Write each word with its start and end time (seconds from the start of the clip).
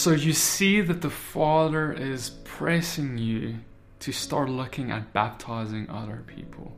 So 0.00 0.12
you 0.12 0.32
see 0.32 0.80
that 0.80 1.02
the 1.02 1.10
Father 1.10 1.92
is 1.92 2.30
pressing 2.44 3.18
you 3.18 3.56
to 3.98 4.12
start 4.12 4.48
looking 4.48 4.90
at 4.90 5.12
baptizing 5.12 5.90
other 5.90 6.24
people. 6.26 6.74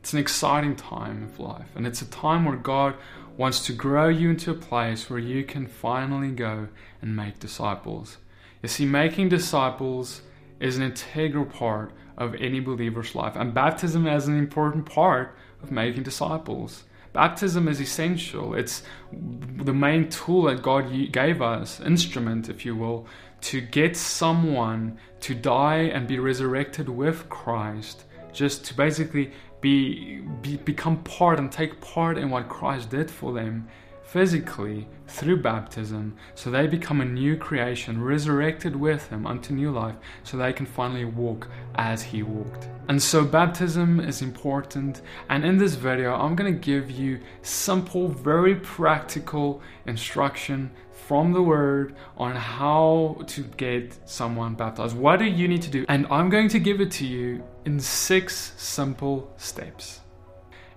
It's 0.00 0.12
an 0.12 0.18
exciting 0.18 0.74
time 0.74 1.22
of 1.22 1.38
life, 1.38 1.68
and 1.76 1.86
it's 1.86 2.02
a 2.02 2.10
time 2.10 2.44
where 2.44 2.56
God 2.56 2.96
wants 3.36 3.64
to 3.66 3.72
grow 3.72 4.08
you 4.08 4.30
into 4.30 4.50
a 4.50 4.54
place 4.54 5.08
where 5.08 5.20
you 5.20 5.44
can 5.44 5.68
finally 5.68 6.32
go 6.32 6.66
and 7.00 7.14
make 7.14 7.38
disciples. 7.38 8.16
You 8.64 8.68
see, 8.68 8.84
making 8.84 9.28
disciples 9.28 10.22
is 10.58 10.76
an 10.76 10.82
integral 10.82 11.44
part 11.44 11.92
of 12.18 12.34
any 12.34 12.58
believer's 12.58 13.14
life, 13.14 13.36
and 13.36 13.54
baptism 13.54 14.08
is 14.08 14.26
an 14.26 14.36
important 14.36 14.86
part 14.86 15.36
of 15.62 15.70
making 15.70 16.02
disciples. 16.02 16.82
Baptism 17.16 17.66
is 17.66 17.80
essential. 17.80 18.52
It's 18.52 18.82
the 19.10 19.72
main 19.72 20.10
tool 20.10 20.42
that 20.42 20.60
God 20.60 20.92
gave 21.12 21.40
us, 21.40 21.80
instrument, 21.80 22.50
if 22.50 22.66
you 22.66 22.76
will, 22.76 23.06
to 23.40 23.62
get 23.62 23.96
someone 23.96 24.98
to 25.20 25.34
die 25.34 25.84
and 25.94 26.06
be 26.06 26.18
resurrected 26.18 26.90
with 26.90 27.26
Christ, 27.30 28.04
just 28.34 28.66
to 28.66 28.74
basically 28.74 29.32
be, 29.62 30.20
be 30.42 30.58
become 30.58 31.02
part 31.04 31.38
and 31.38 31.50
take 31.50 31.80
part 31.80 32.18
in 32.18 32.28
what 32.28 32.50
Christ 32.50 32.90
did 32.90 33.10
for 33.10 33.32
them 33.32 33.66
physically 34.06 34.86
through 35.08 35.42
baptism 35.42 36.16
so 36.34 36.50
they 36.50 36.66
become 36.66 37.00
a 37.00 37.04
new 37.04 37.36
creation, 37.36 38.02
resurrected 38.02 38.74
with 38.74 39.08
Him 39.08 39.26
unto 39.26 39.52
new 39.52 39.70
life, 39.70 39.96
so 40.22 40.36
they 40.36 40.52
can 40.52 40.66
finally 40.66 41.04
walk 41.04 41.48
as 41.74 42.02
He 42.02 42.22
walked. 42.22 42.68
And 42.88 43.02
so, 43.02 43.24
baptism 43.24 43.98
is 43.98 44.22
important. 44.22 45.02
And 45.28 45.44
in 45.44 45.58
this 45.58 45.74
video, 45.74 46.14
I'm 46.14 46.36
going 46.36 46.52
to 46.52 46.58
give 46.58 46.90
you 46.90 47.20
simple, 47.42 48.06
very 48.08 48.54
practical 48.54 49.60
instruction 49.86 50.70
from 50.92 51.32
the 51.32 51.42
Word 51.42 51.96
on 52.16 52.36
how 52.36 53.18
to 53.26 53.42
get 53.42 53.96
someone 54.08 54.54
baptized. 54.54 54.96
What 54.96 55.18
do 55.18 55.24
you 55.24 55.48
need 55.48 55.62
to 55.62 55.70
do? 55.70 55.84
And 55.88 56.06
I'm 56.10 56.30
going 56.30 56.48
to 56.50 56.60
give 56.60 56.80
it 56.80 56.92
to 56.92 57.06
you 57.06 57.42
in 57.64 57.80
six 57.80 58.52
simple 58.56 59.32
steps. 59.36 60.00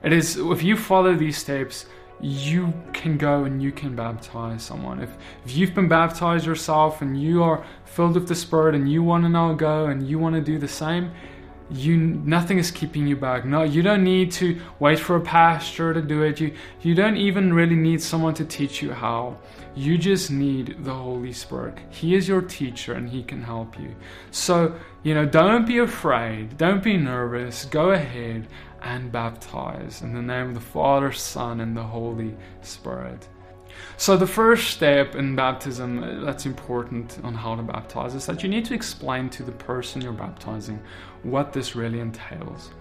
It 0.02 0.14
is, 0.14 0.38
if 0.38 0.64
you 0.64 0.78
follow 0.78 1.14
these 1.16 1.38
steps, 1.38 1.86
you 2.22 2.74
can 2.94 3.18
go 3.18 3.46
and 3.46 3.62
you 3.62 3.72
can 3.72 3.96
baptize 3.96 4.64
someone. 4.64 5.02
If, 5.02 5.10
if 5.46 5.56
you've 5.56 5.74
been 5.74 5.88
baptized 5.88 6.46
yourself 6.46 7.02
and 7.02 7.20
you 7.20 7.44
are 7.44 7.66
filled 7.86 8.16
with 8.16 8.28
the 8.28 8.36
Spirit 8.36 8.76
and 8.76 8.92
you 8.92 9.04
want 9.04 9.24
to 9.24 9.30
now 9.30 9.54
go 9.54 9.86
and 9.86 10.08
you 10.08 10.20
want 10.20 10.36
to 10.36 10.42
do 10.42 10.58
the 10.58 10.68
same, 10.68 11.12
you 11.72 11.98
nothing 11.98 12.58
is 12.58 12.72
keeping 12.72 13.08
you 13.08 13.16
back. 13.16 13.46
No, 13.46 13.64
you 13.64 13.82
don't 13.82 14.04
need 14.04 14.32
to 14.34 14.60
wait 14.80 15.00
for 15.00 15.16
a 15.16 15.22
pastor 15.22 15.94
to 15.94 16.02
do 16.02 16.24
it. 16.24 16.40
You 16.40 16.54
you 16.82 16.96
don't 16.96 17.18
even 17.18 17.54
really 17.54 17.76
need 17.76 18.02
someone 18.02 18.34
to 18.36 18.46
teach 18.46 18.82
you 18.82 18.92
how. 18.92 19.38
You 19.76 19.98
just 19.98 20.32
need 20.32 20.84
the 20.84 20.94
Holy 20.94 21.32
Spirit. 21.32 21.78
He 21.90 22.16
is 22.16 22.28
your 22.28 22.42
teacher 22.42 22.94
and 22.94 23.08
he 23.08 23.24
can 23.24 23.44
help 23.44 23.80
you. 23.80 23.96
So, 24.32 24.76
you 25.04 25.14
know, 25.14 25.26
don't 25.26 25.68
be 25.68 25.78
afraid. 25.78 26.58
Don't 26.58 26.84
be 26.84 26.98
nervous. 26.98 27.66
Go 27.66 27.92
ahead 27.92 28.48
and 28.82 29.12
baptize 29.12 30.02
in 30.02 30.14
the 30.14 30.22
name 30.22 30.50
of 30.50 30.54
the 30.54 30.60
Father, 30.60 31.12
Son, 31.12 31.62
and 31.62 31.76
the 31.76 31.84
Holy 31.84 32.36
Spirit. 32.62 33.28
So, 33.98 34.18
the 34.18 34.28
first 34.28 34.72
step 34.72 35.16
in 35.16 35.36
baptism 35.36 36.24
that's 36.26 36.46
important 36.46 37.20
on 37.24 37.34
how 37.34 37.56
to 37.56 37.62
baptize 37.62 38.16
is 38.16 38.26
that 38.26 38.44
you 38.44 38.50
need 38.50 38.66
to 38.66 38.74
explain 38.74 39.30
to 39.32 39.44
the 39.44 39.52
person 39.52 40.02
you're 40.02 40.12
baptizing 40.12 40.82
what 41.24 41.54
this 41.54 41.76
really 41.76 42.00
entails. 42.00 42.72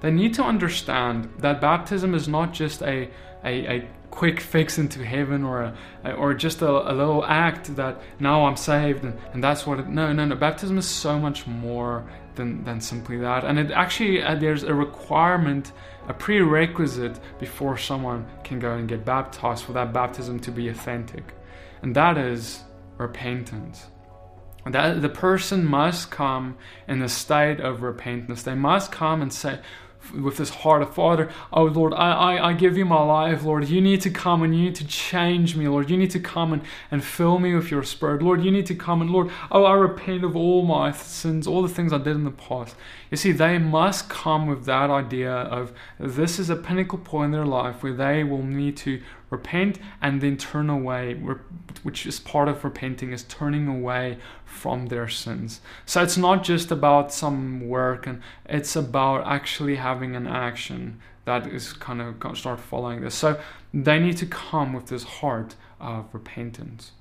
They 0.00 0.10
need 0.10 0.34
to 0.34 0.44
understand 0.44 1.28
that 1.38 1.60
baptism 1.60 2.14
is 2.14 2.28
not 2.28 2.52
just 2.52 2.82
a, 2.82 3.10
a, 3.44 3.78
a 3.78 3.88
quick 4.10 4.40
fix 4.40 4.78
into 4.78 5.04
heaven 5.04 5.44
or 5.44 5.74
a, 6.04 6.12
or 6.12 6.34
just 6.34 6.62
a, 6.62 6.68
a, 6.68 6.94
little 6.94 7.24
act 7.24 7.74
that 7.76 8.00
now 8.20 8.46
I'm 8.46 8.56
saved 8.56 9.04
and, 9.04 9.18
and 9.32 9.42
that's 9.42 9.66
what 9.66 9.80
it, 9.80 9.88
no 9.88 10.12
no 10.12 10.24
no 10.24 10.34
baptism 10.34 10.78
is 10.78 10.86
so 10.88 11.18
much 11.18 11.46
more 11.46 12.08
than, 12.38 12.64
than 12.64 12.80
simply 12.80 13.18
that. 13.18 13.44
And 13.44 13.58
it 13.58 13.70
actually, 13.70 14.22
uh, 14.22 14.34
there's 14.34 14.62
a 14.62 14.72
requirement, 14.72 15.72
a 16.08 16.14
prerequisite 16.14 17.20
before 17.38 17.76
someone 17.76 18.26
can 18.42 18.58
go 18.58 18.72
and 18.72 18.88
get 18.88 19.04
baptized 19.04 19.64
for 19.64 19.74
that 19.74 19.92
baptism 19.92 20.40
to 20.40 20.50
be 20.50 20.68
authentic. 20.68 21.34
And 21.82 21.94
that 21.94 22.16
is 22.16 22.62
repentance. 22.96 23.86
That 24.64 25.02
the 25.02 25.08
person 25.08 25.64
must 25.64 26.10
come 26.10 26.56
in 26.88 27.02
a 27.02 27.08
state 27.08 27.60
of 27.60 27.82
repentance. 27.82 28.42
They 28.42 28.54
must 28.54 28.90
come 28.90 29.22
and 29.22 29.32
say, 29.32 29.60
with 30.14 30.36
this 30.36 30.50
heart 30.50 30.82
of 30.82 30.94
Father, 30.94 31.30
oh 31.52 31.64
Lord, 31.64 31.92
I, 31.94 32.12
I, 32.12 32.50
I 32.50 32.52
give 32.52 32.76
you 32.76 32.84
my 32.84 33.02
life, 33.02 33.44
Lord. 33.44 33.68
You 33.68 33.80
need 33.80 34.00
to 34.02 34.10
come 34.10 34.42
and 34.42 34.56
you 34.56 34.62
need 34.62 34.74
to 34.76 34.86
change 34.86 35.56
me, 35.56 35.68
Lord. 35.68 35.90
You 35.90 35.96
need 35.96 36.10
to 36.12 36.20
come 36.20 36.52
and, 36.52 36.62
and 36.90 37.04
fill 37.04 37.38
me 37.38 37.54
with 37.54 37.70
your 37.70 37.82
spirit. 37.82 38.22
Lord, 38.22 38.42
you 38.42 38.50
need 38.50 38.66
to 38.66 38.74
come 38.74 39.02
and 39.02 39.10
Lord, 39.10 39.30
oh 39.50 39.64
I 39.64 39.74
repent 39.74 40.24
of 40.24 40.36
all 40.36 40.62
my 40.62 40.92
sins, 40.92 41.46
all 41.46 41.62
the 41.62 41.68
things 41.68 41.92
I 41.92 41.98
did 41.98 42.16
in 42.16 42.24
the 42.24 42.30
past. 42.30 42.74
You 43.10 43.16
see, 43.16 43.32
they 43.32 43.58
must 43.58 44.08
come 44.08 44.46
with 44.46 44.64
that 44.66 44.90
idea 44.90 45.32
of 45.32 45.72
this 45.98 46.38
is 46.38 46.50
a 46.50 46.56
pinnacle 46.56 46.98
point 46.98 47.26
in 47.26 47.32
their 47.32 47.46
life 47.46 47.82
where 47.82 47.94
they 47.94 48.24
will 48.24 48.42
need 48.42 48.76
to 48.78 49.00
repent 49.30 49.78
and 50.00 50.20
then 50.20 50.36
turn 50.36 50.70
away, 50.70 51.14
which 51.82 52.06
is 52.06 52.20
part 52.20 52.48
of 52.48 52.64
repenting, 52.64 53.12
is 53.12 53.24
turning 53.24 53.68
away 53.68 54.18
from 54.44 54.86
their 54.86 55.08
sins. 55.08 55.60
So 55.86 56.02
it's 56.02 56.16
not 56.16 56.42
just 56.44 56.70
about 56.70 57.12
some 57.12 57.68
work, 57.68 58.06
and 58.06 58.22
it's 58.46 58.74
about 58.76 59.26
actually 59.26 59.76
having 59.76 60.16
an 60.16 60.26
action 60.26 61.00
that 61.24 61.46
is 61.46 61.72
kind 61.74 62.00
of 62.00 62.38
start 62.38 62.58
following 62.58 63.02
this. 63.02 63.14
So 63.14 63.38
they 63.74 63.98
need 63.98 64.16
to 64.16 64.26
come 64.26 64.72
with 64.72 64.86
this 64.86 65.04
heart 65.04 65.56
of 65.78 66.06
repentance. 66.12 66.92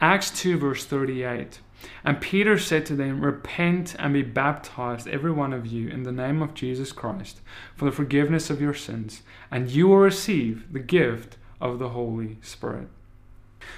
Acts 0.00 0.30
2, 0.30 0.58
verse 0.58 0.84
38. 0.84 1.60
And 2.04 2.20
Peter 2.20 2.58
said 2.58 2.86
to 2.86 2.96
them, 2.96 3.20
Repent 3.20 3.94
and 3.98 4.14
be 4.14 4.22
baptized, 4.22 5.06
every 5.06 5.30
one 5.30 5.52
of 5.52 5.66
you, 5.66 5.88
in 5.88 6.02
the 6.02 6.12
name 6.12 6.42
of 6.42 6.54
Jesus 6.54 6.90
Christ, 6.90 7.40
for 7.76 7.84
the 7.84 7.92
forgiveness 7.92 8.50
of 8.50 8.60
your 8.60 8.74
sins, 8.74 9.22
and 9.50 9.70
you 9.70 9.88
will 9.88 9.98
receive 9.98 10.72
the 10.72 10.80
gift 10.80 11.36
of 11.60 11.78
the 11.78 11.90
Holy 11.90 12.38
Spirit. 12.42 12.88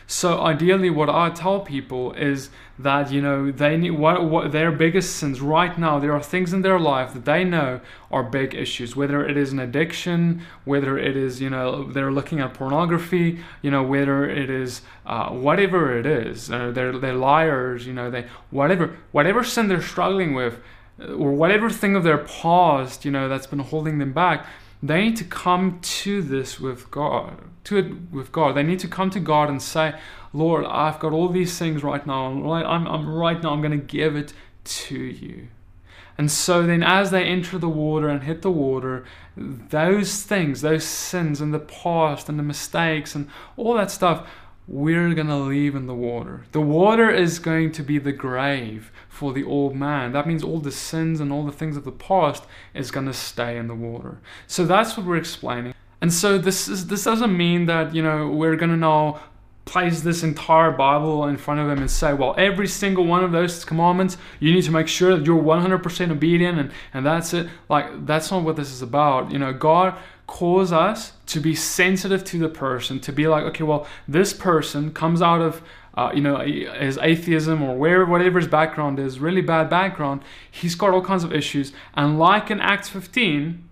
So 0.06 0.40
ideally, 0.40 0.90
what 0.90 1.10
I 1.10 1.30
tell 1.30 1.60
people 1.60 2.12
is 2.12 2.50
that 2.78 3.10
you 3.10 3.20
know 3.20 3.50
they 3.50 3.76
need 3.76 3.90
what, 3.92 4.24
what 4.24 4.52
their 4.52 4.72
biggest 4.72 5.16
sins 5.16 5.40
right 5.40 5.76
now. 5.78 5.98
There 5.98 6.12
are 6.12 6.22
things 6.22 6.52
in 6.52 6.62
their 6.62 6.78
life 6.78 7.12
that 7.12 7.24
they 7.24 7.44
know 7.44 7.80
are 8.10 8.22
big 8.22 8.54
issues. 8.54 8.96
Whether 8.96 9.26
it 9.26 9.36
is 9.36 9.52
an 9.52 9.58
addiction, 9.58 10.42
whether 10.64 10.98
it 10.98 11.16
is 11.16 11.40
you 11.40 11.50
know 11.50 11.84
they're 11.84 12.12
looking 12.12 12.40
at 12.40 12.54
pornography, 12.54 13.40
you 13.62 13.70
know 13.70 13.82
whether 13.82 14.28
it 14.28 14.48
is 14.48 14.82
uh, 15.06 15.30
whatever 15.30 15.96
it 15.96 16.06
is. 16.06 16.50
Uh, 16.50 16.70
they're 16.70 16.98
they're 16.98 17.14
liars. 17.14 17.86
You 17.86 17.92
know 17.92 18.10
they 18.10 18.26
whatever 18.50 18.96
whatever 19.12 19.44
sin 19.44 19.68
they're 19.68 19.82
struggling 19.82 20.34
with, 20.34 20.58
uh, 21.00 21.12
or 21.12 21.32
whatever 21.32 21.68
thing 21.68 21.94
of 21.94 22.02
their 22.02 22.18
past 22.18 23.04
you 23.04 23.10
know 23.10 23.28
that's 23.28 23.46
been 23.46 23.58
holding 23.58 23.98
them 23.98 24.12
back 24.12 24.46
they 24.82 25.02
need 25.02 25.16
to 25.16 25.24
come 25.24 25.80
to 25.80 26.22
this 26.22 26.60
with 26.60 26.90
God, 26.90 27.38
to 27.64 27.76
it 27.78 28.12
with 28.12 28.30
God. 28.30 28.54
They 28.54 28.62
need 28.62 28.78
to 28.80 28.88
come 28.88 29.10
to 29.10 29.20
God 29.20 29.48
and 29.48 29.60
say, 29.60 29.94
Lord, 30.32 30.64
I've 30.66 31.00
got 31.00 31.12
all 31.12 31.28
these 31.28 31.58
things 31.58 31.82
right 31.82 32.06
now. 32.06 32.26
I'm 32.26 32.42
right, 32.42 32.64
I'm, 32.64 32.86
I'm 32.86 33.08
right 33.08 33.42
now. 33.42 33.50
I'm 33.50 33.60
going 33.60 33.78
to 33.78 33.84
give 33.84 34.14
it 34.14 34.32
to 34.64 34.98
you. 34.98 35.48
And 36.16 36.30
so 36.30 36.64
then, 36.66 36.82
as 36.82 37.10
they 37.10 37.24
enter 37.24 37.58
the 37.58 37.68
water 37.68 38.08
and 38.08 38.24
hit 38.24 38.42
the 38.42 38.50
water, 38.50 39.04
those 39.36 40.22
things, 40.24 40.60
those 40.60 40.84
sins 40.84 41.40
and 41.40 41.54
the 41.54 41.60
past 41.60 42.28
and 42.28 42.38
the 42.38 42.42
mistakes 42.42 43.14
and 43.14 43.28
all 43.56 43.74
that 43.74 43.90
stuff 43.90 44.28
we're 44.68 45.14
going 45.14 45.26
to 45.28 45.36
leave 45.36 45.74
in 45.74 45.86
the 45.86 45.94
water. 45.94 46.44
The 46.52 46.60
water 46.60 47.10
is 47.10 47.38
going 47.38 47.72
to 47.72 47.82
be 47.82 47.98
the 47.98 48.12
grave 48.12 48.92
for 49.08 49.32
the 49.32 49.42
old 49.42 49.74
man. 49.74 50.12
That 50.12 50.26
means 50.26 50.44
all 50.44 50.60
the 50.60 50.70
sins 50.70 51.20
and 51.20 51.32
all 51.32 51.44
the 51.44 51.52
things 51.52 51.76
of 51.76 51.84
the 51.84 51.92
past 51.92 52.44
is 52.74 52.90
going 52.90 53.06
to 53.06 53.14
stay 53.14 53.56
in 53.56 53.66
the 53.66 53.74
water. 53.74 54.20
So 54.46 54.66
that's 54.66 54.96
what 54.96 55.06
we're 55.06 55.16
explaining. 55.16 55.74
And 56.00 56.12
so 56.12 56.38
this 56.38 56.68
is 56.68 56.86
this 56.86 57.04
doesn't 57.04 57.36
mean 57.36 57.66
that, 57.66 57.94
you 57.94 58.02
know, 58.02 58.28
we're 58.28 58.56
going 58.56 58.70
to 58.70 58.76
now 58.76 59.20
place 59.64 60.00
this 60.00 60.22
entire 60.22 60.70
Bible 60.70 61.26
in 61.26 61.36
front 61.36 61.60
of 61.60 61.68
him 61.68 61.78
and 61.78 61.90
say, 61.90 62.14
well, 62.14 62.34
every 62.38 62.66
single 62.66 63.04
one 63.04 63.24
of 63.24 63.32
those 63.32 63.64
commandments, 63.64 64.16
you 64.40 64.52
need 64.52 64.62
to 64.62 64.70
make 64.70 64.88
sure 64.88 65.16
that 65.16 65.26
you're 65.26 65.42
100% 65.42 66.10
obedient 66.10 66.58
and, 66.58 66.72
and 66.94 67.04
that's 67.04 67.34
it. 67.34 67.48
Like, 67.68 68.06
that's 68.06 68.30
not 68.30 68.44
what 68.44 68.56
this 68.56 68.70
is 68.70 68.80
about. 68.80 69.30
You 69.30 69.38
know, 69.38 69.52
God 69.52 69.98
cause 70.28 70.72
us 70.72 71.14
to 71.26 71.40
be 71.40 71.54
sensitive 71.54 72.22
to 72.22 72.38
the 72.38 72.50
person, 72.50 73.00
to 73.00 73.12
be 73.12 73.26
like, 73.26 73.42
okay, 73.44 73.64
well, 73.64 73.88
this 74.06 74.32
person 74.32 74.92
comes 74.92 75.20
out 75.20 75.40
of, 75.40 75.62
uh, 75.94 76.12
you 76.14 76.20
know, 76.20 76.36
his 76.36 76.98
atheism 76.98 77.62
or 77.62 77.76
where 77.76 78.04
whatever 78.04 78.38
his 78.38 78.46
background 78.46 79.00
is, 79.00 79.18
really 79.18 79.40
bad 79.40 79.68
background. 79.68 80.22
He's 80.48 80.76
got 80.76 80.90
all 80.90 81.02
kinds 81.02 81.24
of 81.24 81.32
issues, 81.32 81.72
and 81.94 82.18
like 82.18 82.50
in 82.50 82.60
Acts 82.60 82.90
15, 82.90 83.68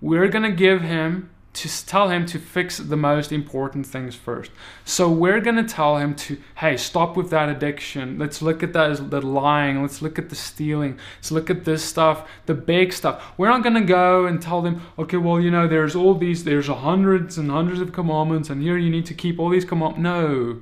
we're 0.00 0.28
gonna 0.28 0.50
give 0.50 0.82
him 0.82 1.30
to 1.52 1.86
tell 1.86 2.10
him 2.10 2.26
to 2.26 2.38
fix 2.38 2.78
the 2.78 2.96
most 2.96 3.32
important 3.32 3.84
things 3.84 4.14
first. 4.14 4.52
So 4.84 5.10
we're 5.10 5.40
to 5.56 5.64
tell 5.64 5.96
him 5.96 6.14
to, 6.14 6.38
hey, 6.56 6.76
stop 6.76 7.16
with 7.16 7.30
that 7.30 7.48
addiction. 7.48 8.18
Let's 8.18 8.40
look 8.40 8.62
at 8.62 8.72
that, 8.72 9.10
the 9.10 9.20
lying. 9.20 9.82
Let's 9.82 10.00
look 10.00 10.16
at 10.16 10.28
the 10.28 10.36
stealing. 10.36 10.98
Let's 11.18 11.32
look 11.32 11.50
at 11.50 11.64
this 11.64 11.84
stuff, 11.84 12.28
the 12.46 12.54
big 12.54 12.92
stuff. 12.92 13.32
We're 13.36 13.48
not 13.48 13.64
to 13.74 13.80
go 13.80 14.26
and 14.26 14.40
tell 14.40 14.62
them, 14.62 14.82
okay, 14.96 15.16
well, 15.16 15.40
you 15.40 15.50
know, 15.50 15.66
there's 15.66 15.96
all 15.96 16.14
these, 16.14 16.44
there's 16.44 16.68
hundreds 16.68 17.36
and 17.36 17.50
hundreds 17.50 17.80
of 17.80 17.92
commandments, 17.92 18.48
and 18.48 18.62
here 18.62 18.78
you 18.78 18.90
need 18.90 19.06
to 19.06 19.14
keep 19.14 19.40
all 19.40 19.48
these 19.48 19.64
commandments. 19.64 20.02
No. 20.02 20.60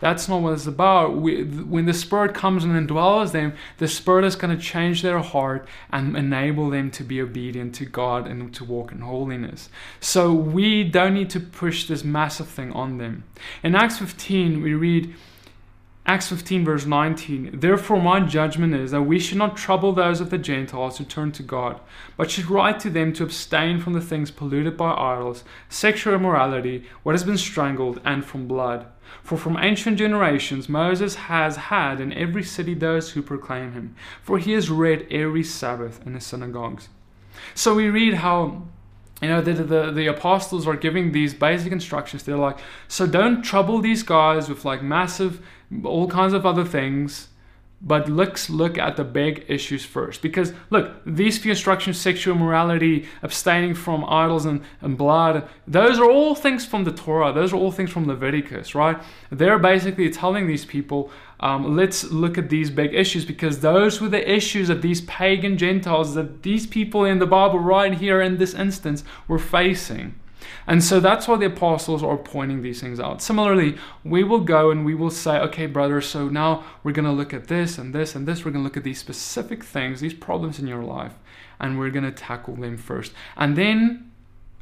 That's 0.00 0.28
not 0.28 0.42
what 0.42 0.52
it's 0.52 0.66
about. 0.66 1.16
We, 1.16 1.44
when 1.44 1.86
the 1.86 1.94
Spirit 1.94 2.34
comes 2.34 2.64
and 2.64 2.72
indwells 2.74 3.32
them, 3.32 3.54
the 3.78 3.88
Spirit 3.88 4.24
is 4.24 4.36
going 4.36 4.56
to 4.56 4.62
change 4.62 5.02
their 5.02 5.20
heart 5.20 5.66
and 5.90 6.16
enable 6.16 6.68
them 6.70 6.90
to 6.92 7.04
be 7.04 7.20
obedient 7.20 7.74
to 7.76 7.86
God 7.86 8.26
and 8.26 8.54
to 8.54 8.64
walk 8.64 8.92
in 8.92 9.00
holiness. 9.00 9.70
So 10.00 10.32
we 10.32 10.84
don't 10.84 11.14
need 11.14 11.30
to 11.30 11.40
push 11.40 11.86
this 11.86 12.04
massive 12.04 12.48
thing 12.48 12.72
on 12.72 12.98
them. 12.98 13.24
In 13.62 13.74
Acts 13.74 13.98
15, 13.98 14.62
we 14.62 14.74
read, 14.74 15.14
Acts 16.08 16.28
15, 16.28 16.64
verse 16.64 16.86
19 16.86 17.58
Therefore, 17.58 18.00
my 18.00 18.20
judgment 18.20 18.74
is 18.74 18.92
that 18.92 19.02
we 19.02 19.18
should 19.18 19.38
not 19.38 19.56
trouble 19.56 19.92
those 19.92 20.20
of 20.20 20.30
the 20.30 20.38
Gentiles 20.38 20.98
who 20.98 21.04
turn 21.04 21.32
to 21.32 21.42
God, 21.42 21.80
but 22.16 22.30
should 22.30 22.48
write 22.48 22.78
to 22.80 22.90
them 22.90 23.12
to 23.14 23.24
abstain 23.24 23.80
from 23.80 23.92
the 23.92 24.00
things 24.00 24.30
polluted 24.30 24.76
by 24.76 24.92
idols, 24.92 25.42
sexual 25.68 26.14
immorality, 26.14 26.84
what 27.02 27.14
has 27.14 27.24
been 27.24 27.36
strangled, 27.36 28.00
and 28.04 28.24
from 28.24 28.46
blood. 28.46 28.86
For 29.24 29.36
from 29.36 29.56
ancient 29.56 29.98
generations 29.98 30.68
Moses 30.68 31.16
has 31.16 31.56
had 31.56 32.00
in 32.00 32.12
every 32.12 32.44
city 32.44 32.74
those 32.74 33.10
who 33.10 33.22
proclaim 33.22 33.72
him, 33.72 33.96
for 34.22 34.38
he 34.38 34.52
is 34.52 34.70
read 34.70 35.08
every 35.10 35.42
Sabbath 35.42 36.06
in 36.06 36.12
the 36.12 36.20
synagogues. 36.20 36.88
So 37.56 37.74
we 37.74 37.90
read 37.90 38.14
how 38.14 38.62
you 39.22 39.28
know 39.28 39.40
the, 39.40 39.54
the, 39.54 39.90
the 39.90 40.06
apostles 40.06 40.66
are 40.66 40.76
giving 40.76 41.12
these 41.12 41.32
basic 41.32 41.72
instructions 41.72 42.22
they're 42.22 42.36
like 42.36 42.58
so 42.86 43.06
don't 43.06 43.42
trouble 43.42 43.80
these 43.80 44.02
guys 44.02 44.46
with 44.46 44.66
like 44.66 44.82
massive 44.82 45.40
all 45.84 46.08
kinds 46.08 46.32
of 46.32 46.46
other 46.46 46.64
things 46.64 47.28
but 47.82 48.08
let's 48.08 48.48
look 48.48 48.78
at 48.78 48.96
the 48.96 49.04
big 49.04 49.44
issues 49.48 49.84
first. 49.84 50.22
Because 50.22 50.52
look 50.70 50.92
these 51.04 51.36
few 51.38 51.50
instructions 51.50 52.00
sexual 52.00 52.34
morality 52.34 53.06
abstaining 53.22 53.74
from 53.74 54.04
idols 54.06 54.46
and, 54.46 54.62
and 54.80 54.96
blood 54.96 55.46
those 55.66 55.98
are 55.98 56.10
all 56.10 56.34
things 56.34 56.64
from 56.64 56.84
the 56.84 56.92
torah. 56.92 57.32
Those 57.32 57.52
are 57.52 57.56
all 57.56 57.72
things 57.72 57.90
from 57.90 58.06
leviticus 58.06 58.74
right? 58.74 59.00
They're 59.30 59.58
basically 59.58 60.10
telling 60.10 60.46
these 60.46 60.64
people 60.64 61.10
um, 61.38 61.76
let's 61.76 62.04
look 62.04 62.38
at 62.38 62.48
these 62.48 62.70
big 62.70 62.94
issues 62.94 63.26
because 63.26 63.60
those 63.60 64.00
were 64.00 64.08
the 64.08 64.30
issues 64.30 64.68
that 64.68 64.80
these 64.80 65.02
pagan 65.02 65.58
gentiles 65.58 66.14
that 66.14 66.42
these 66.42 66.66
people 66.66 67.04
in 67.04 67.18
the 67.18 67.26
bible 67.26 67.58
right 67.58 67.92
here 67.92 68.22
in 68.22 68.38
this 68.38 68.54
instance 68.54 69.04
were 69.28 69.38
facing 69.38 70.14
and 70.66 70.82
so 70.82 71.00
that's 71.00 71.28
why 71.28 71.36
the 71.36 71.46
apostles 71.46 72.02
are 72.02 72.16
pointing 72.16 72.62
these 72.62 72.80
things 72.80 73.00
out. 73.00 73.22
Similarly, 73.22 73.76
we 74.04 74.24
will 74.24 74.40
go 74.40 74.70
and 74.70 74.84
we 74.84 74.94
will 74.94 75.10
say, 75.10 75.38
okay, 75.38 75.66
brother, 75.66 76.00
so 76.00 76.28
now 76.28 76.64
we're 76.82 76.92
going 76.92 77.04
to 77.04 77.12
look 77.12 77.32
at 77.32 77.48
this 77.48 77.78
and 77.78 77.94
this 77.94 78.14
and 78.14 78.26
this. 78.26 78.44
We're 78.44 78.50
going 78.50 78.62
to 78.62 78.68
look 78.68 78.76
at 78.76 78.84
these 78.84 78.98
specific 78.98 79.64
things, 79.64 80.00
these 80.00 80.14
problems 80.14 80.58
in 80.58 80.66
your 80.66 80.82
life, 80.82 81.14
and 81.60 81.78
we're 81.78 81.90
going 81.90 82.04
to 82.04 82.12
tackle 82.12 82.56
them 82.56 82.76
first. 82.76 83.12
And 83.36 83.56
then 83.56 84.10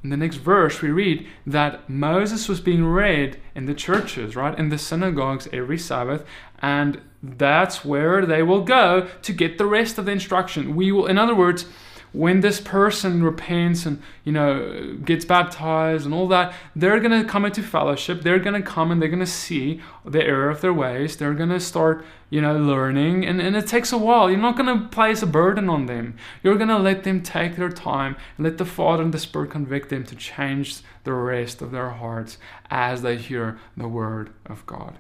in 0.05 0.11
the 0.11 0.17
next 0.19 0.37
verse, 0.37 0.83
we 0.83 0.91
read 0.91 1.27
that 1.47 1.89
Moses 1.89 2.47
was 2.47 2.61
being 2.61 2.85
read 2.85 3.41
in 3.55 3.65
the 3.65 3.75
churches, 3.75 4.37
right, 4.37 4.57
in 4.59 4.69
the 4.69 4.77
synagogues 4.77 5.49
every 5.51 5.79
Sabbath, 5.79 6.27
and 6.61 7.01
that's 7.23 7.87
where 7.87 8.27
they 8.27 8.43
will 8.43 8.63
go 8.63 9.09
to 9.23 9.33
get 9.33 9.57
the 9.57 9.65
rest 9.65 9.97
of 9.97 10.05
the 10.05 10.13
instruction. 10.13 10.77
We 10.77 10.93
will, 10.93 11.07
in 11.07 11.17
other 11.17 11.35
words, 11.35 11.65
when 12.15 12.41
this 12.41 12.61
person 12.61 13.23
repents 13.23 13.85
and 13.85 14.01
you 14.25 14.33
know 14.33 14.97
gets 15.05 15.25
baptized 15.25 16.05
and 16.05 16.15
all 16.15 16.29
that 16.29 16.55
they're 16.75 17.01
going 17.01 17.23
to 17.23 17.29
come 17.29 17.45
into 17.45 17.63
fellowship 17.63 18.23
they're 18.23 18.39
going 18.39 18.61
to 18.61 18.67
come 18.67 18.91
and 18.91 19.03
they're 19.03 19.09
going 19.09 19.19
to 19.19 19.27
see 19.27 19.81
the 20.05 20.25
error 20.25 20.49
of 20.49 20.61
their 20.61 20.73
ways 20.73 21.17
they're 21.17 21.35
going 21.35 21.49
to 21.49 21.61
start 21.61 22.05
you 22.31 22.41
know 22.41 22.57
learning 22.57 23.25
and, 23.25 23.41
and 23.41 23.55
it 23.55 23.67
takes 23.67 23.93
a 23.93 23.99
while. 23.99 24.29
You're 24.31 24.41
not 24.41 24.57
going 24.57 24.79
to 24.79 24.89
place 24.89 25.23
a 25.23 25.27
burden 25.27 25.69
on 25.69 25.87
them. 25.87 26.17
You're 26.43 26.57
going 26.57 26.69
to 26.69 26.79
let 26.79 27.05
them 27.05 27.23
take 27.23 27.55
their 27.55 27.69
time 27.69 28.17
and 28.37 28.45
let 28.45 28.59
the 28.59 28.65
father 28.65 29.03
and 29.03 29.15
the 29.15 29.19
spirit 29.19 29.51
convict 29.51 29.89
them 29.89 30.05
to 30.05 30.17
change 30.17 30.81
the 31.05 31.13
rest 31.13 31.63
of 31.63 31.71
their 31.71 31.91
hearts 31.91 32.39
as 32.71 33.03
they 33.03 33.17
hear 33.17 33.59
the 33.77 33.89
word 33.89 34.31
of 34.47 34.67
god 34.67 34.99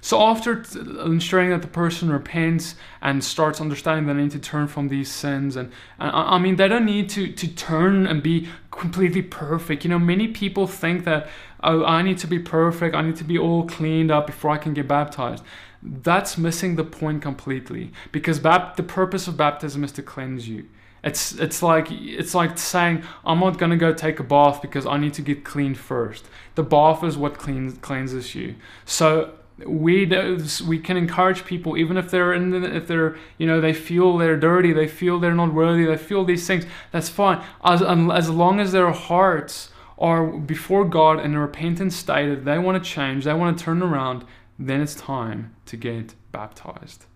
so 0.00 0.22
after 0.22 0.64
ensuring 1.04 1.50
that 1.50 1.62
the 1.62 1.68
person 1.68 2.10
repents 2.10 2.74
and 3.02 3.22
starts 3.22 3.60
understanding 3.60 4.06
that 4.06 4.14
they 4.14 4.22
need 4.22 4.30
to 4.32 4.38
turn 4.38 4.66
from 4.66 4.88
these 4.88 5.10
sins, 5.10 5.56
and, 5.56 5.70
and 5.98 6.10
I 6.10 6.38
mean 6.38 6.56
they 6.56 6.68
don't 6.68 6.86
need 6.86 7.10
to 7.10 7.30
to 7.32 7.48
turn 7.48 8.06
and 8.06 8.22
be 8.22 8.48
completely 8.70 9.22
perfect. 9.22 9.84
You 9.84 9.90
know, 9.90 9.98
many 9.98 10.28
people 10.28 10.66
think 10.66 11.04
that 11.04 11.28
oh 11.62 11.84
I 11.84 12.02
need 12.02 12.18
to 12.18 12.26
be 12.26 12.38
perfect, 12.38 12.94
I 12.94 13.02
need 13.02 13.16
to 13.16 13.24
be 13.24 13.38
all 13.38 13.66
cleaned 13.66 14.10
up 14.10 14.26
before 14.26 14.50
I 14.50 14.58
can 14.58 14.72
get 14.72 14.88
baptized. 14.88 15.44
That's 15.82 16.36
missing 16.38 16.76
the 16.76 16.84
point 16.84 17.22
completely 17.22 17.92
because 18.12 18.38
bap- 18.38 18.76
the 18.76 18.82
purpose 18.82 19.28
of 19.28 19.36
baptism 19.36 19.84
is 19.84 19.92
to 19.92 20.02
cleanse 20.02 20.48
you. 20.48 20.66
It's 21.02 21.32
it's 21.32 21.62
like 21.62 21.88
it's 21.90 22.34
like 22.34 22.58
saying 22.58 23.02
I'm 23.24 23.40
not 23.40 23.58
gonna 23.58 23.76
go 23.76 23.92
take 23.92 24.18
a 24.18 24.22
bath 24.22 24.60
because 24.62 24.86
I 24.86 24.98
need 24.98 25.14
to 25.14 25.22
get 25.22 25.44
clean 25.44 25.74
first. 25.74 26.26
The 26.54 26.62
bath 26.62 27.02
is 27.04 27.16
what 27.16 27.38
cleans 27.38 27.78
cleanses 27.78 28.34
you. 28.34 28.56
So 28.84 29.32
we 29.66 30.06
we 30.66 30.78
can 30.78 30.96
encourage 30.96 31.44
people 31.44 31.76
even 31.76 31.96
if 31.96 32.10
they're 32.10 32.32
in 32.32 32.50
the, 32.50 32.76
if 32.76 32.86
they're 32.86 33.16
you 33.38 33.46
know 33.46 33.60
they 33.60 33.72
feel 33.72 34.16
they're 34.16 34.36
dirty 34.36 34.72
they 34.72 34.88
feel 34.88 35.18
they're 35.18 35.34
not 35.34 35.52
worthy 35.52 35.84
they 35.84 35.96
feel 35.96 36.24
these 36.24 36.46
things 36.46 36.64
that's 36.90 37.08
fine. 37.08 37.42
As 37.64 37.82
as 37.82 38.30
long 38.30 38.60
as 38.60 38.72
their 38.72 38.90
hearts 38.90 39.70
are 39.98 40.26
before 40.26 40.84
God 40.84 41.20
in 41.20 41.34
a 41.34 41.40
repentant 41.40 41.92
state 41.92 42.28
that 42.28 42.44
they 42.44 42.58
want 42.58 42.82
to 42.82 42.90
change 42.90 43.24
they 43.24 43.34
want 43.34 43.58
to 43.58 43.64
turn 43.64 43.82
around 43.82 44.24
then 44.58 44.80
it's 44.80 44.94
time 44.94 45.54
to 45.66 45.76
get 45.76 46.14
baptized. 46.32 47.06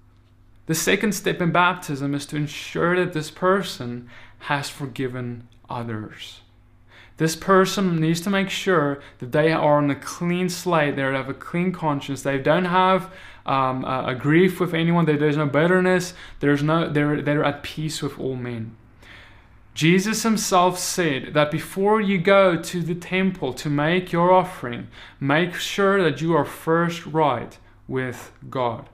The 0.67 0.75
second 0.75 1.13
step 1.13 1.43
in 1.43 1.53
baptism 1.53 2.15
is 2.15 2.25
to 2.27 2.37
ensure 2.37 2.97
that 2.97 3.13
this 3.13 3.31
person 3.31 4.09
has 4.39 4.71
forgiven 4.71 5.49
others 5.69 6.41
this 7.17 7.37
person 7.37 8.01
needs 8.01 8.21
to 8.23 8.31
make 8.31 8.51
sure 8.51 9.01
that 9.19 9.33
they 9.33 9.53
are 9.53 9.79
on 9.79 9.91
a 9.91 9.95
clean 9.95 10.49
slate, 10.49 10.97
they 10.97 11.03
have 11.03 11.29
a 11.29 11.35
clean 11.35 11.73
conscience, 11.73 12.23
they 12.23 12.39
don't 12.39 12.65
have 12.65 13.13
um, 13.47 13.85
a, 13.85 14.07
a, 14.09 14.15
grief 14.15 14.59
with 14.59 14.75
anyone, 14.75 15.05
there's 15.05 15.37
no 15.37 15.47
bitterness, 15.47 16.15
there's 16.41 16.63
no, 16.63 16.89
they're, 16.89 17.23
they're 17.23 17.45
at 17.45 17.63
peace 17.63 18.03
with 18.03 18.19
all 18.19 18.37
men. 18.37 18.77
Jesus 19.75 20.23
himself 20.23 20.79
said 20.79 21.35
that 21.35 21.51
before 21.51 22.01
you 22.01 22.19
go 22.19 22.57
to 22.57 22.81
the 22.81 22.95
temple 22.95 23.53
to 23.55 23.69
make 23.69 24.13
your 24.13 24.33
offering, 24.33 24.89
make 25.19 25.55
sure 25.55 26.03
that 26.03 26.21
you 26.21 26.35
are 26.35 26.45
first 26.45 27.05
right 27.07 27.59
with 27.89 28.33
God. 28.49 28.89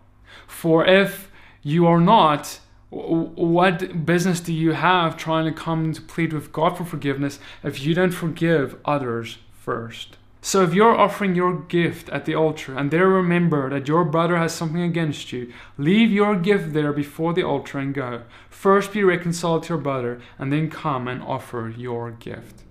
For 0.47 0.87
if 0.87 1.31
you 1.63 1.87
are 1.87 2.01
not, 2.01 2.61
what 2.91 4.05
business 4.05 4.41
do 4.41 4.53
you 4.53 4.73
have 4.73 5.17
trying 5.17 5.45
to 5.45 5.53
come 5.53 5.93
to 5.93 6.03
plead 6.03 6.33
with 6.33 6.53
God 6.53 6.77
for 6.77 6.85
forgiveness 6.85 7.39
if 7.63 7.81
you 7.81 7.95
don't 7.95 8.11
forgive 8.11 8.77
others 8.85 9.39
first? 9.53 10.17
So, 10.43 10.63
if 10.63 10.73
you're 10.73 10.97
offering 10.97 11.35
your 11.35 11.55
gift 11.55 12.09
at 12.09 12.25
the 12.25 12.35
altar 12.35 12.77
and 12.77 12.91
there 12.91 13.07
remember 13.07 13.69
that 13.71 13.87
your 13.87 14.05
brother 14.05 14.39
has 14.39 14.55
something 14.55 14.81
against 14.81 15.33
you, 15.33 15.53
leave 15.77 16.11
your 16.11 16.35
gift 16.35 16.73
there 16.73 16.93
before 16.95 17.35
the 17.35 17.43
altar 17.43 17.79
and 17.79 17.95
go. 17.95 18.23
First 18.49 18.93
be 18.93 19.05
reconciled 19.05 19.65
to 19.65 19.75
your 19.75 19.79
brother 19.79 20.21
and 20.39 20.51
then 20.51 20.71
come 20.71 21.07
and 21.09 21.23
offer 21.23 21.73
your 21.77 22.11
gift. 22.11 22.65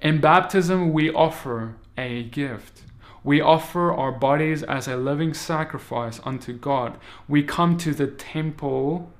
In 0.00 0.20
baptism, 0.20 0.92
we 0.92 1.10
offer 1.10 1.76
a 1.96 2.24
gift. 2.24 2.82
We 3.22 3.40
offer 3.40 3.92
our 3.92 4.12
bodies 4.12 4.62
as 4.64 4.88
a 4.88 4.96
living 4.96 5.34
sacrifice 5.34 6.20
unto 6.24 6.52
God. 6.52 6.98
We 7.28 7.44
come 7.44 7.76
to 7.78 7.94
the 7.94 8.08
temple 8.08 9.12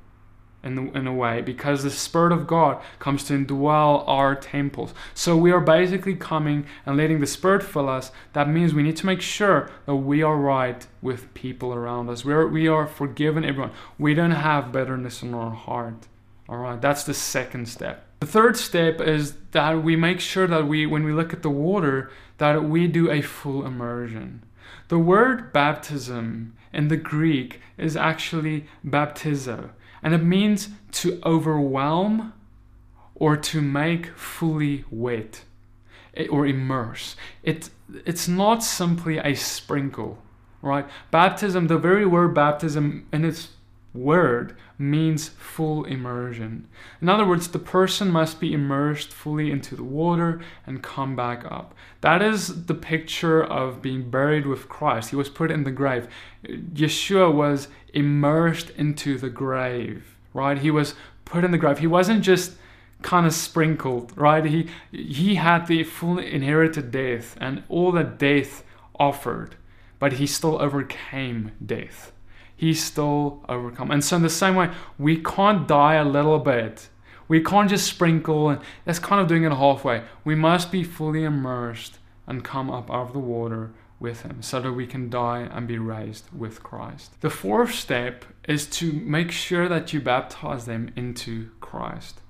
in, 0.62 0.74
the, 0.74 0.98
in 0.98 1.06
a 1.06 1.14
way 1.14 1.40
because 1.40 1.82
the 1.82 1.90
Spirit 1.90 2.32
of 2.32 2.46
God 2.46 2.82
comes 2.98 3.24
to 3.24 3.32
indwell 3.32 4.06
our 4.06 4.34
temples. 4.34 4.92
So 5.14 5.36
we 5.36 5.52
are 5.52 5.60
basically 5.60 6.14
coming 6.14 6.66
and 6.84 6.96
letting 6.96 7.20
the 7.20 7.26
Spirit 7.26 7.62
fill 7.62 7.88
us. 7.88 8.10
That 8.32 8.48
means 8.48 8.74
we 8.74 8.82
need 8.82 8.96
to 8.98 9.06
make 9.06 9.20
sure 9.20 9.70
that 9.86 9.96
we 9.96 10.22
are 10.22 10.36
right 10.36 10.86
with 11.00 11.32
people 11.34 11.72
around 11.72 12.08
us. 12.10 12.24
We 12.24 12.32
are, 12.32 12.46
we 12.46 12.68
are 12.68 12.86
forgiven 12.86 13.44
everyone. 13.44 13.72
We 13.98 14.14
don't 14.14 14.32
have 14.32 14.72
bitterness 14.72 15.22
in 15.22 15.34
our 15.34 15.52
heart. 15.52 16.08
All 16.48 16.58
right, 16.58 16.80
that's 16.80 17.04
the 17.04 17.14
second 17.14 17.68
step. 17.68 18.04
The 18.20 18.26
third 18.26 18.56
step 18.56 19.00
is 19.00 19.34
that 19.52 19.82
we 19.82 19.94
make 19.94 20.18
sure 20.18 20.46
that 20.46 20.66
we, 20.66 20.86
when 20.86 21.04
we 21.04 21.12
look 21.12 21.32
at 21.32 21.42
the 21.42 21.50
water, 21.50 22.10
that 22.38 22.64
we 22.64 22.88
do 22.88 23.10
a 23.10 23.22
full 23.22 23.64
immersion. 23.64 24.42
The 24.88 24.98
word 24.98 25.52
baptism 25.52 26.56
in 26.72 26.88
the 26.88 26.96
Greek 26.96 27.60
is 27.76 27.96
actually 27.96 28.66
baptizo 28.84 29.70
and 30.02 30.14
it 30.14 30.22
means 30.22 30.68
to 30.92 31.20
overwhelm 31.24 32.32
or 33.14 33.36
to 33.36 33.60
make 33.60 34.06
fully 34.16 34.84
wet 34.90 35.42
eh, 36.14 36.26
or 36.28 36.46
immerse. 36.46 37.16
It, 37.42 37.70
it's 38.06 38.28
not 38.28 38.62
simply 38.62 39.18
a 39.18 39.34
sprinkle, 39.34 40.18
right? 40.62 40.86
Baptism, 41.10 41.66
the 41.66 41.78
very 41.78 42.06
word 42.06 42.34
baptism 42.34 43.06
in 43.12 43.24
its 43.24 43.48
word 43.94 44.56
means 44.78 45.28
full 45.28 45.84
immersion. 45.84 46.68
In 47.00 47.08
other 47.08 47.26
words, 47.26 47.48
the 47.48 47.58
person 47.58 48.10
must 48.10 48.40
be 48.40 48.52
immersed 48.52 49.12
fully 49.12 49.50
into 49.50 49.74
the 49.76 49.84
water 49.84 50.40
and 50.66 50.82
come 50.82 51.16
back 51.16 51.44
up. 51.44 51.74
That 52.00 52.22
is 52.22 52.66
the 52.66 52.74
picture 52.74 53.42
of 53.42 53.82
being 53.82 54.10
buried 54.10 54.46
with 54.46 54.68
Christ. 54.68 55.10
He 55.10 55.16
was 55.16 55.28
put 55.28 55.50
in 55.50 55.64
the 55.64 55.70
grave. 55.70 56.08
Yeshua 56.44 57.32
was 57.32 57.68
immersed 57.92 58.70
into 58.70 59.18
the 59.18 59.30
grave, 59.30 60.16
right? 60.32 60.58
He 60.58 60.70
was 60.70 60.94
put 61.24 61.44
in 61.44 61.50
the 61.50 61.58
grave. 61.58 61.78
He 61.78 61.86
wasn't 61.86 62.22
just 62.22 62.56
kind 63.02 63.26
of 63.26 63.32
sprinkled, 63.32 64.12
right? 64.16 64.44
He 64.44 64.68
he 64.90 65.36
had 65.36 65.66
the 65.66 65.84
full 65.84 66.18
inherited 66.18 66.90
death 66.90 67.36
and 67.40 67.62
all 67.68 67.92
that 67.92 68.18
death 68.18 68.64
offered 68.98 69.56
but 69.98 70.14
he 70.14 70.26
still 70.26 70.60
overcame 70.60 71.52
death. 71.64 72.12
He 72.58 72.74
still 72.74 73.44
overcome. 73.48 73.92
And 73.92 74.04
so 74.04 74.16
in 74.16 74.22
the 74.22 74.28
same 74.28 74.56
way, 74.56 74.70
we 74.98 75.22
can't 75.22 75.66
die 75.68 75.94
a 75.94 76.04
little 76.04 76.40
bit. 76.40 76.88
We 77.28 77.40
can't 77.40 77.70
just 77.70 77.86
sprinkle 77.86 78.48
and 78.48 78.60
that's 78.84 78.98
kind 78.98 79.22
of 79.22 79.28
doing 79.28 79.44
it 79.44 79.52
halfway. 79.52 80.02
We 80.24 80.34
must 80.34 80.72
be 80.72 80.82
fully 80.82 81.22
immersed 81.22 81.98
and 82.26 82.42
come 82.42 82.68
up 82.68 82.90
out 82.90 83.06
of 83.06 83.12
the 83.12 83.20
water 83.20 83.70
with 84.00 84.22
him 84.22 84.42
so 84.42 84.60
that 84.60 84.72
we 84.72 84.88
can 84.88 85.08
die 85.08 85.48
and 85.50 85.68
be 85.68 85.78
raised 85.78 86.32
with 86.32 86.62
Christ. 86.64 87.20
The 87.20 87.30
fourth 87.30 87.74
step 87.74 88.24
is 88.48 88.66
to 88.78 88.92
make 88.92 89.30
sure 89.30 89.68
that 89.68 89.92
you 89.92 90.00
baptize 90.00 90.66
them 90.66 90.90
into 90.96 91.50
Christ. 91.60 92.20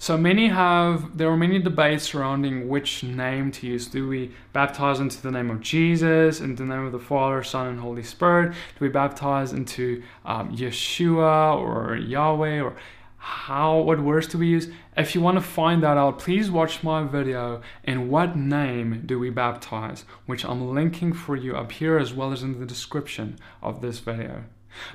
So 0.00 0.16
many 0.16 0.48
have, 0.48 1.18
there 1.18 1.28
are 1.28 1.36
many 1.36 1.58
debates 1.58 2.04
surrounding 2.04 2.70
which 2.70 3.02
name 3.02 3.52
to 3.52 3.66
use. 3.66 3.86
Do 3.86 4.08
we 4.08 4.30
baptize 4.54 4.98
into 4.98 5.20
the 5.20 5.30
name 5.30 5.50
of 5.50 5.60
Jesus, 5.60 6.40
in 6.40 6.54
the 6.54 6.64
name 6.64 6.86
of 6.86 6.92
the 6.92 6.98
Father, 6.98 7.42
Son, 7.42 7.66
and 7.66 7.80
Holy 7.80 8.02
Spirit? 8.02 8.52
Do 8.52 8.56
we 8.80 8.88
baptize 8.88 9.52
into 9.52 10.02
um, 10.24 10.56
Yeshua 10.56 11.54
or 11.54 11.96
Yahweh 11.96 12.62
or 12.62 12.76
how 13.18 13.76
what 13.76 14.00
words 14.00 14.26
do 14.26 14.38
we 14.38 14.46
use 14.46 14.68
if 14.96 15.14
you 15.14 15.20
want 15.20 15.36
to 15.36 15.42
find 15.42 15.82
that 15.82 15.98
out 15.98 16.18
please 16.18 16.50
watch 16.50 16.82
my 16.82 17.02
video 17.04 17.60
in 17.84 18.08
what 18.08 18.34
name 18.34 19.02
do 19.04 19.18
we 19.18 19.28
baptize 19.28 20.06
which 20.24 20.42
i'm 20.46 20.72
linking 20.72 21.12
for 21.12 21.36
you 21.36 21.54
up 21.54 21.70
here 21.70 21.98
as 21.98 22.14
well 22.14 22.32
as 22.32 22.42
in 22.42 22.58
the 22.58 22.64
description 22.64 23.38
of 23.62 23.82
this 23.82 23.98
video 23.98 24.42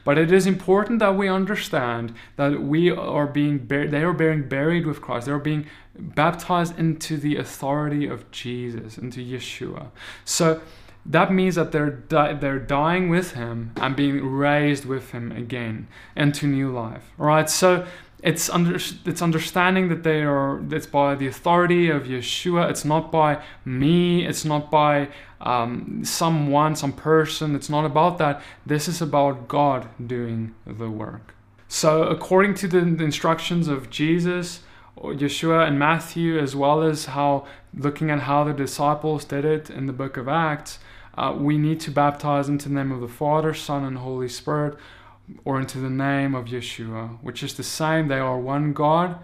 but 0.03 0.17
it 0.17 0.31
is 0.31 0.47
important 0.47 0.99
that 0.99 1.15
we 1.15 1.27
understand 1.27 2.13
that 2.35 2.61
we 2.61 2.91
are 2.91 3.27
being 3.27 3.67
they 3.67 4.03
are 4.03 4.13
being 4.13 4.47
buried 4.47 4.85
with 4.85 5.01
Christ. 5.01 5.25
They 5.25 5.31
are 5.31 5.39
being 5.39 5.65
baptized 5.97 6.77
into 6.77 7.17
the 7.17 7.37
authority 7.37 8.07
of 8.07 8.29
Jesus, 8.31 8.97
into 8.97 9.19
Yeshua. 9.19 9.87
So 10.23 10.61
that 11.05 11.31
means 11.31 11.55
that 11.55 11.71
they're 11.71 11.91
di- 11.91 12.33
they're 12.33 12.59
dying 12.59 13.09
with 13.09 13.33
him 13.33 13.71
and 13.77 13.95
being 13.95 14.25
raised 14.25 14.85
with 14.85 15.11
him 15.11 15.31
again 15.31 15.87
into 16.15 16.47
new 16.47 16.71
life. 16.71 17.11
All 17.19 17.27
right. 17.27 17.49
So 17.49 17.85
it's 18.25 18.49
under 18.49 18.75
it's 18.75 19.21
understanding 19.21 19.87
that 19.89 20.01
they 20.01 20.23
are 20.23 20.59
it's 20.73 20.87
by 20.87 21.13
the 21.13 21.27
authority 21.27 21.89
of 21.89 22.03
Yeshua. 22.03 22.71
It's 22.71 22.83
not 22.83 23.11
by 23.11 23.43
me. 23.63 24.25
It's 24.25 24.43
not 24.43 24.71
by 24.71 25.09
um, 25.41 26.03
someone, 26.03 26.75
some 26.75 26.91
person. 26.91 27.55
It's 27.55 27.69
not 27.69 27.85
about 27.85 28.17
that. 28.17 28.41
This 28.65 28.87
is 28.87 28.99
about 28.99 29.47
God 29.47 29.87
doing 30.05 30.55
the 30.65 30.89
work. 30.89 31.35
So, 31.67 32.03
according 32.03 32.55
to 32.55 32.67
the, 32.67 32.79
instructions 32.79 33.67
of 33.67 33.89
Jesus, 33.91 34.61
Yeshua, 34.97 35.67
and 35.67 35.77
Matthew, 35.77 36.39
as 36.39 36.55
well 36.55 36.81
as 36.81 37.05
how 37.05 37.45
looking 37.75 38.09
at 38.09 38.21
how 38.21 38.43
the 38.43 38.53
disciples 38.53 39.23
did 39.25 39.45
it 39.45 39.69
in 39.69 39.85
the 39.85 39.93
book 39.93 40.17
of 40.17 40.27
Acts, 40.27 40.79
uh, 41.15 41.35
we 41.37 41.57
need 41.57 41.79
to 41.81 41.91
baptize 41.91 42.49
into 42.49 42.69
the 42.69 42.75
name 42.75 42.91
of 42.91 43.01
the 43.01 43.07
Father, 43.07 43.53
Son, 43.53 43.83
and 43.83 43.99
Holy 43.99 44.29
Spirit 44.29 44.77
or 45.43 45.59
into 45.59 45.79
the 45.79 45.89
name 45.89 46.35
of 46.35 46.45
Yeshua, 46.45 47.17
which 47.21 47.43
is 47.43 47.55
the 47.55 47.63
same. 47.63 48.07
They 48.07 48.19
are 48.19 48.39
one 48.39 48.73
God. 48.73 49.19